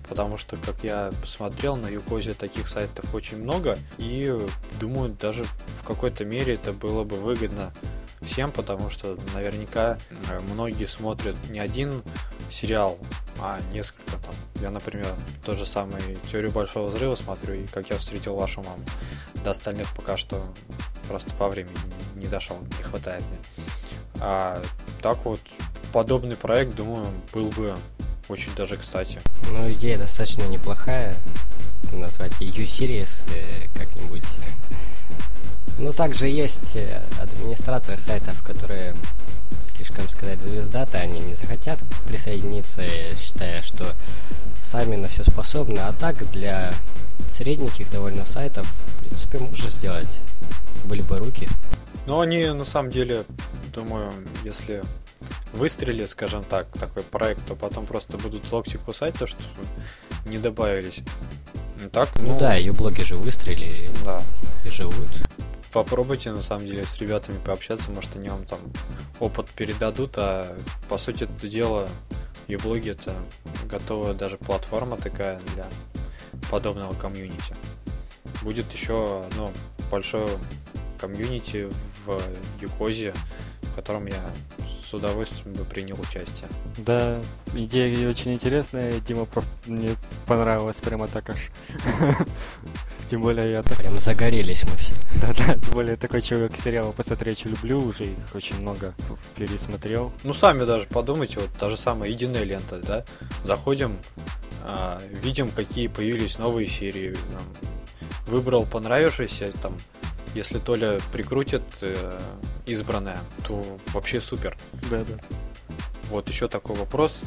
потому 0.08 0.38
что, 0.38 0.56
как 0.56 0.84
я 0.84 1.12
посмотрел, 1.22 1.76
на 1.76 1.88
Юкозе 1.88 2.34
таких 2.34 2.70
сайтов 2.70 3.14
очень 3.14 3.38
много, 3.38 3.78
и 3.98 4.36
думаю, 4.80 5.10
даже 5.10 5.44
в 5.80 5.84
какой-то 5.86 6.24
мере 6.24 6.56
это 6.56 6.72
было 6.72 7.04
бы 7.04 7.18
выгодно 7.18 7.74
всем, 8.22 8.52
потому 8.52 8.90
что 8.90 9.18
наверняка 9.34 9.98
э, 10.30 10.40
многие 10.54 10.86
смотрят 10.86 11.36
не 11.50 11.60
один 11.60 12.02
сериал, 12.50 12.98
а 13.40 13.60
несколько 13.74 14.12
там. 14.12 14.34
Я, 14.62 14.72
например, 14.72 15.14
тот 15.46 15.58
же 15.58 15.66
самый 15.66 16.18
«Теорию 16.32 16.52
большого 16.52 16.88
взрыва» 16.88 17.16
смотрю, 17.16 17.56
и 17.56 17.68
«Как 17.68 17.90
я 17.90 17.98
встретил 17.98 18.36
вашу 18.36 18.62
маму». 18.62 18.84
До 19.44 19.52
остальных 19.52 19.94
пока 19.94 20.16
что 20.16 20.42
просто 21.10 21.34
по 21.34 21.50
времени 21.50 21.76
не 22.16 22.28
дошел, 22.28 22.58
не 22.78 22.84
хватает 22.84 23.24
мне. 23.24 23.40
А 24.22 24.62
так 25.04 25.20
вот, 25.26 25.42
подобный 25.92 26.38
проект, 26.38 26.76
думаю, 26.76 27.06
был 27.34 27.50
бы 27.50 27.76
очень 28.30 28.56
даже 28.56 28.78
кстати. 28.78 29.20
Ну, 29.52 29.70
идея 29.74 29.98
достаточно 30.00 30.44
неплохая. 30.44 31.14
Назвать 31.92 32.32
U-Series 32.40 33.30
э, 33.36 33.68
как-нибудь 33.78 34.24
ну, 35.78 35.92
также 35.92 36.30
есть 36.30 36.76
э, 36.76 37.02
администраторы 37.20 37.98
сайтов, 37.98 38.42
которые 38.44 38.96
слишком 39.76 40.08
сказать 40.08 40.40
звезда-то, 40.40 40.98
они 41.00 41.20
не 41.20 41.36
захотят 41.36 41.80
присоединиться, 42.08 42.84
считая, 43.18 43.60
что 43.60 43.94
сами 44.62 44.96
на 44.96 45.10
все 45.10 45.24
способны. 45.24 45.80
А 45.80 45.92
так 45.92 46.32
для 46.32 46.74
средненьких 47.30 47.92
довольно 47.92 48.26
сайтов, 48.26 48.66
в 48.68 49.00
принципе, 49.00 49.39
можно 49.39 49.70
сделать. 49.70 50.20
Были 50.86 51.02
бы 51.02 51.18
руки. 51.18 51.50
Но 52.06 52.20
они 52.20 52.46
на 52.48 52.66
самом 52.66 52.92
деле, 52.92 53.24
думаю, 53.74 54.12
если 54.44 54.84
выстрелит, 55.54 56.10
скажем 56.10 56.44
так, 56.44 56.68
такой 56.74 57.04
проект, 57.04 57.46
то 57.48 57.56
потом 57.56 57.86
просто 57.86 58.18
будут 58.18 58.52
локти 58.52 58.78
кусать 58.78 59.16
то, 59.16 59.28
что 59.28 59.42
не 60.26 60.38
добавились. 60.38 61.00
Ну, 61.82 61.89
так, 61.89 62.10
ну, 62.16 62.34
ну 62.34 62.39
да, 62.39 62.56
ее 62.56 62.74
блоги 62.74 63.04
же 63.04 63.16
выстрелили 63.16 63.89
да. 64.04 64.22
и 64.66 64.70
живут 64.70 65.10
попробуйте 65.74 66.32
на 66.32 66.42
самом 66.42 66.66
деле 66.66 66.84
с 66.84 66.98
ребятами 67.00 67.39
пообщаться, 67.44 67.89
может 67.92 68.16
они 68.16 68.30
вам 68.30 68.46
там 68.46 68.60
опыт 69.20 69.50
передадут, 69.50 70.13
а 70.18 70.56
по 70.88 70.98
сути 70.98 71.24
это 71.24 71.48
дело 71.48 71.89
и 72.48 72.56
блоги 72.56 72.92
это 72.92 73.16
готовая 73.66 74.13
даже 74.13 74.38
платформа 74.38 74.98
такая 74.98 75.39
для 75.56 75.66
подобного 76.50 76.94
комьюнити. 76.94 77.56
Будет 78.44 78.72
еще 78.72 79.26
одно 79.26 79.52
большое 79.89 80.28
комьюнити 81.00 81.70
в 82.06 82.20
Юкозе, 82.62 83.13
в 83.62 83.76
котором 83.76 84.06
я 84.08 84.22
с 84.84 84.94
удовольствием 84.94 85.54
бы 85.56 85.66
принял 85.66 86.00
участие. 86.00 86.48
Да, 86.78 87.18
идея 87.54 88.10
очень 88.10 88.34
интересная, 88.34 89.00
Дима 89.00 89.26
просто 89.26 89.52
мне 89.66 89.96
понравилась 90.28 90.78
прямо 90.78 91.08
так 91.08 91.30
аж. 91.30 91.52
Тем 93.10 93.22
более 93.22 93.50
я 93.52 93.63
так... 93.63 93.78
Прям 93.78 93.96
загорелись 93.98 94.63
мы 94.63 94.76
все. 94.78 94.94
Да-да, 95.22 95.56
тем 95.56 95.74
более 95.74 95.96
такой 95.96 96.22
человек 96.22 96.56
сериалы 96.56 96.94
посмотреть 96.94 97.46
люблю, 97.46 97.80
уже 97.80 98.06
их 98.06 98.18
очень 98.34 98.60
много 98.60 98.96
пересмотрел. 99.36 100.12
Ну, 100.24 100.34
сами 100.34 100.63
даже 100.66 100.88
подумайте, 100.88 101.39
вот 101.39 101.52
та 101.60 101.70
же 101.70 101.78
самая 101.78 102.10
единая 102.10 102.44
лента, 102.44 102.80
да? 102.80 103.06
Заходим, 103.44 103.98
а, 104.63 105.00
видим, 105.22 105.50
какие 105.50 105.88
появились 105.88 106.39
новые 106.39 106.68
серии. 106.68 107.16
Выбрал 108.26 108.66
понравившийся, 108.66 109.52
там, 109.62 109.78
если 110.34 110.60
Толя 110.60 111.00
прикрутит 111.12 111.63
э, 111.82 112.19
избранное, 112.65 113.17
то 113.48 113.63
вообще 113.93 114.19
супер. 114.22 114.58
Да-да. 114.89 115.13
Вот 116.10 116.28
еще 116.30 116.48
такой 116.48 116.76
вопрос. 116.76 117.22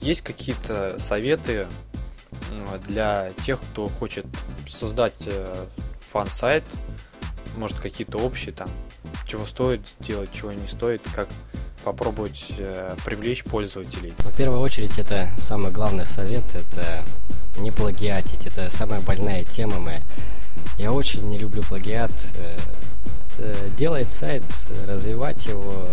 Есть 0.00 0.22
какие-то 0.22 0.98
советы 0.98 1.66
для 2.86 3.30
тех, 3.44 3.60
кто 3.60 3.88
хочет 3.88 4.26
создать 4.68 5.26
э, 5.26 5.66
фан-сайт, 6.12 6.64
может 7.56 7.78
какие-то 7.78 8.18
общие 8.18 8.52
там, 8.52 8.68
чего 9.26 9.44
стоит 9.46 9.80
делать, 10.00 10.30
чего 10.32 10.52
не 10.52 10.68
стоит, 10.68 11.02
как 11.14 11.28
попробовать 11.84 12.46
э, 12.58 12.96
привлечь 13.04 13.44
пользователей? 13.44 14.12
В 14.18 14.36
первую 14.36 14.60
очередь, 14.60 14.98
это 14.98 15.30
самый 15.38 15.70
главный 15.70 16.06
совет, 16.06 16.44
это 16.54 17.02
не 17.58 17.70
плагиатить, 17.70 18.46
это 18.46 18.70
самая 18.70 19.00
больная 19.00 19.44
тема 19.44 19.78
моя. 19.78 20.00
Я 20.78 20.92
очень 20.92 21.28
не 21.28 21.38
люблю 21.38 21.62
плагиат. 21.62 22.12
Э, 23.38 23.68
делать 23.76 24.10
сайт, 24.10 24.44
развивать 24.86 25.46
его, 25.46 25.88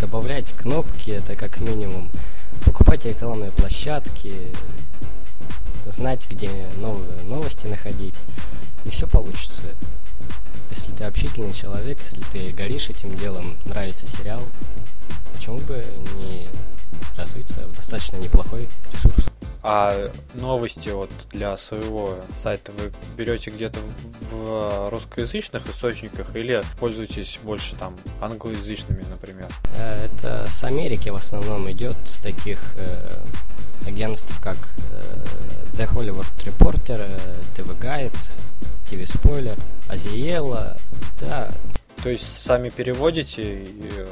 добавлять 0.00 0.52
кнопки, 0.52 1.10
это 1.10 1.34
как 1.34 1.60
минимум. 1.60 2.10
Покупать 2.64 3.06
рекламные 3.06 3.50
площадки, 3.50 4.52
знать, 5.86 6.26
где 6.30 6.50
новые 6.76 7.22
новости 7.22 7.66
находить, 7.66 8.14
и 8.84 8.90
все 8.90 9.06
получится. 9.06 9.62
Если 10.70 10.92
ты 10.92 11.04
общительный 11.04 11.52
человек, 11.52 11.98
если 12.00 12.22
ты 12.30 12.52
горишь 12.52 12.90
этим 12.90 13.16
делом, 13.16 13.56
нравится 13.64 14.06
сериал, 14.06 14.42
почему 15.34 15.58
бы 15.58 15.82
не 16.16 16.48
развиться 17.16 17.66
в 17.66 17.76
достаточно 17.76 18.16
неплохой 18.16 18.68
ресурс? 18.92 19.24
А 19.70 20.10
новости 20.32 20.88
вот 20.88 21.10
для 21.30 21.54
своего 21.58 22.16
сайта 22.34 22.72
вы 22.72 22.90
берете 23.18 23.50
где-то 23.50 23.80
в 24.30 24.88
русскоязычных 24.88 25.68
источниках 25.68 26.34
или 26.34 26.62
пользуетесь 26.80 27.38
больше 27.42 27.76
там 27.76 27.94
англоязычными, 28.22 29.04
например? 29.10 29.48
Э, 29.76 30.06
это 30.06 30.46
с 30.50 30.64
Америки 30.64 31.10
в 31.10 31.16
основном 31.16 31.70
идет, 31.70 31.96
с 32.06 32.18
таких 32.18 32.58
э, 32.76 33.10
агентств, 33.86 34.32
как 34.42 34.56
э, 34.90 35.02
The 35.74 35.86
Hollywood 35.92 36.26
Reporter, 36.46 37.20
TV 37.54 37.78
Guide, 37.78 38.16
TV 38.90 39.02
Spoiler, 39.02 39.60
Азиела, 39.86 40.78
да. 41.20 41.50
То 42.02 42.08
есть 42.08 42.40
сами 42.40 42.70
переводите 42.70 43.64
и 43.64 44.06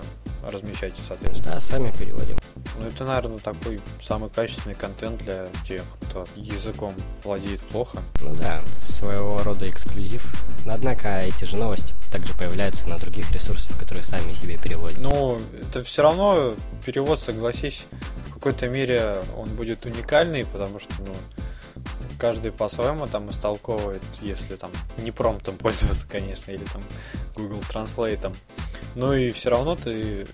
размещаете, 0.50 0.96
соответственно? 1.06 1.54
Да, 1.54 1.60
сами 1.60 1.92
переводим. 1.98 2.36
Ну, 2.78 2.86
это, 2.86 3.04
наверное, 3.04 3.38
такой 3.38 3.80
самый 4.02 4.28
качественный 4.30 4.74
контент 4.74 5.22
для 5.24 5.48
тех, 5.66 5.82
кто 6.02 6.26
языком 6.36 6.94
владеет 7.24 7.60
плохо. 7.60 8.02
Ну 8.22 8.34
да, 8.34 8.60
своего 8.72 9.42
рода 9.42 9.68
эксклюзив. 9.68 10.24
Однако 10.66 11.20
эти 11.20 11.44
же 11.44 11.56
новости 11.56 11.94
также 12.10 12.34
появляются 12.34 12.88
на 12.88 12.98
других 12.98 13.30
ресурсах, 13.32 13.78
которые 13.78 14.04
сами 14.04 14.32
себе 14.32 14.58
переводят. 14.58 14.98
Ну, 14.98 15.40
это 15.60 15.82
все 15.82 16.02
равно 16.02 16.54
перевод, 16.84 17.20
согласись, 17.20 17.86
в 18.28 18.34
какой-то 18.34 18.68
мере 18.68 19.16
он 19.36 19.48
будет 19.50 19.84
уникальный, 19.86 20.44
потому 20.44 20.78
что, 20.78 20.92
ну, 20.98 21.14
каждый 22.18 22.52
по-своему 22.52 23.06
там 23.06 23.30
истолковывает, 23.30 24.02
если 24.20 24.56
там 24.56 24.70
не 24.98 25.10
промптом 25.10 25.56
пользоваться, 25.58 26.06
конечно, 26.08 26.50
или 26.50 26.64
там 26.64 26.82
Google 27.34 27.60
Translate. 27.70 28.34
Ну 28.94 29.12
и 29.12 29.30
все 29.30 29.50
равно 29.50 29.76
ты, 29.76 30.26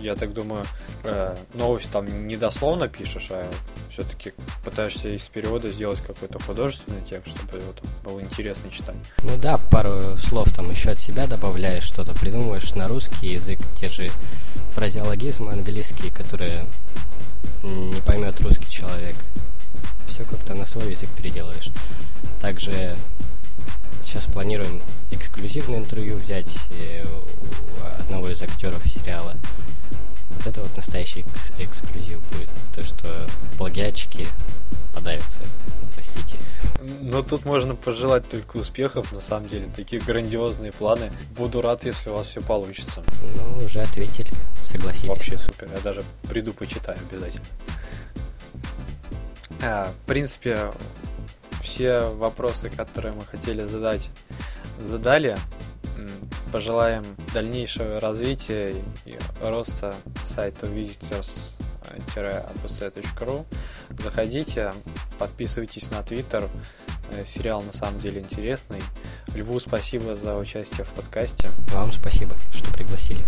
я 0.00 0.14
так 0.14 0.32
думаю, 0.32 0.64
э, 1.02 1.36
новость 1.54 1.90
там 1.90 2.28
не 2.28 2.36
дословно 2.36 2.88
пишешь, 2.88 3.28
а 3.30 3.46
все-таки 3.90 4.32
пытаешься 4.64 5.08
из 5.08 5.26
перевода 5.28 5.68
сделать 5.68 6.00
какой-то 6.00 6.38
художественный 6.40 7.02
текст, 7.02 7.36
чтобы 7.36 7.58
его 7.58 7.72
там 7.72 7.88
было 8.04 8.20
интересно 8.20 8.70
читать. 8.70 8.96
Ну 9.22 9.36
да, 9.36 9.58
пару 9.70 10.16
слов 10.18 10.52
там 10.52 10.70
еще 10.70 10.90
от 10.90 10.98
себя 10.98 11.26
добавляешь, 11.26 11.84
что-то 11.84 12.14
придумываешь 12.14 12.72
на 12.74 12.88
русский 12.88 13.32
язык, 13.32 13.58
те 13.78 13.88
же 13.88 14.08
фразеологизмы 14.74 15.52
английские, 15.52 16.12
которые 16.12 16.66
не 17.62 18.00
поймет 18.00 18.40
русский 18.40 18.70
человек. 18.70 19.16
Все 20.06 20.24
как-то 20.24 20.54
на 20.54 20.66
свой 20.66 20.90
язык 20.90 21.08
переделаешь. 21.16 21.70
Также 22.40 22.96
сейчас 24.04 24.24
планируем 24.26 24.80
эксклюзивное 25.10 25.78
интервью 25.78 26.16
взять 26.16 26.58
э, 26.70 27.04
у 27.04 28.02
одного 28.02 28.28
из 28.28 28.42
актеров 28.42 28.82
сериала. 28.86 29.36
Вот 30.30 30.46
это 30.46 30.60
вот 30.60 30.76
настоящий 30.76 31.24
эксклюзив 31.58 32.20
будет. 32.32 32.48
То, 32.74 32.84
что 32.84 33.26
плагиатчики 33.58 34.26
подавятся. 34.94 35.40
Простите. 35.94 36.36
Но 37.00 37.22
тут 37.22 37.44
можно 37.44 37.74
пожелать 37.74 38.28
только 38.28 38.58
успехов, 38.58 39.12
на 39.12 39.20
самом 39.20 39.48
деле. 39.48 39.68
Такие 39.74 40.00
грандиозные 40.02 40.72
планы. 40.72 41.12
Буду 41.36 41.60
рад, 41.60 41.84
если 41.84 42.10
у 42.10 42.14
вас 42.14 42.28
все 42.28 42.40
получится. 42.40 43.02
Ну, 43.36 43.64
уже 43.64 43.80
ответили, 43.80 44.30
согласились. 44.62 45.08
Вообще 45.08 45.38
супер. 45.38 45.68
Я 45.74 45.80
даже 45.80 46.02
приду 46.28 46.52
почитаю 46.52 46.98
обязательно. 47.10 47.44
А, 49.62 49.92
в 49.92 50.06
принципе, 50.06 50.72
все 51.60 52.10
вопросы, 52.10 52.70
которые 52.70 53.14
мы 53.14 53.24
хотели 53.24 53.64
задать, 53.64 54.10
задали. 54.78 55.36
Пожелаем 56.52 57.04
дальнейшего 57.32 57.98
развития 57.98 58.74
и 59.04 59.18
роста 59.42 59.94
сайта 60.24 60.66
visitors-abc.ru. 60.66 63.46
Заходите, 63.98 64.72
подписывайтесь 65.18 65.90
на 65.90 66.02
Твиттер. 66.02 66.48
Э, 67.10 67.24
сериал 67.26 67.62
на 67.62 67.72
самом 67.72 68.00
деле 68.00 68.20
интересный. 68.20 68.82
Льву 69.34 69.58
спасибо 69.60 70.14
за 70.14 70.36
участие 70.36 70.84
в 70.84 70.90
подкасте. 70.90 71.48
Вам 71.72 71.92
спасибо, 71.92 72.34
что 72.52 72.72
пригласили. 72.72 73.24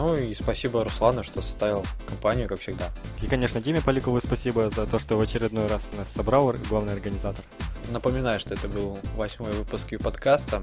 Ну 0.00 0.16
и 0.16 0.32
спасибо 0.32 0.82
Руслану, 0.82 1.22
что 1.22 1.42
составил 1.42 1.84
компанию, 2.08 2.48
как 2.48 2.58
всегда. 2.58 2.90
И, 3.20 3.26
конечно, 3.26 3.60
Диме 3.60 3.82
Поликову 3.82 4.18
спасибо 4.18 4.70
за 4.70 4.86
то, 4.86 4.98
что 4.98 5.16
в 5.16 5.20
очередной 5.20 5.66
раз 5.66 5.86
нас 5.98 6.10
собрал 6.10 6.54
главный 6.70 6.94
организатор. 6.94 7.44
Напоминаю, 7.90 8.40
что 8.40 8.54
это 8.54 8.66
был 8.66 8.98
восьмой 9.14 9.52
выпуск 9.52 9.88
подкаста. 10.02 10.62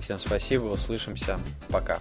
Всем 0.00 0.18
спасибо, 0.18 0.64
услышимся, 0.64 1.38
пока. 1.70 2.00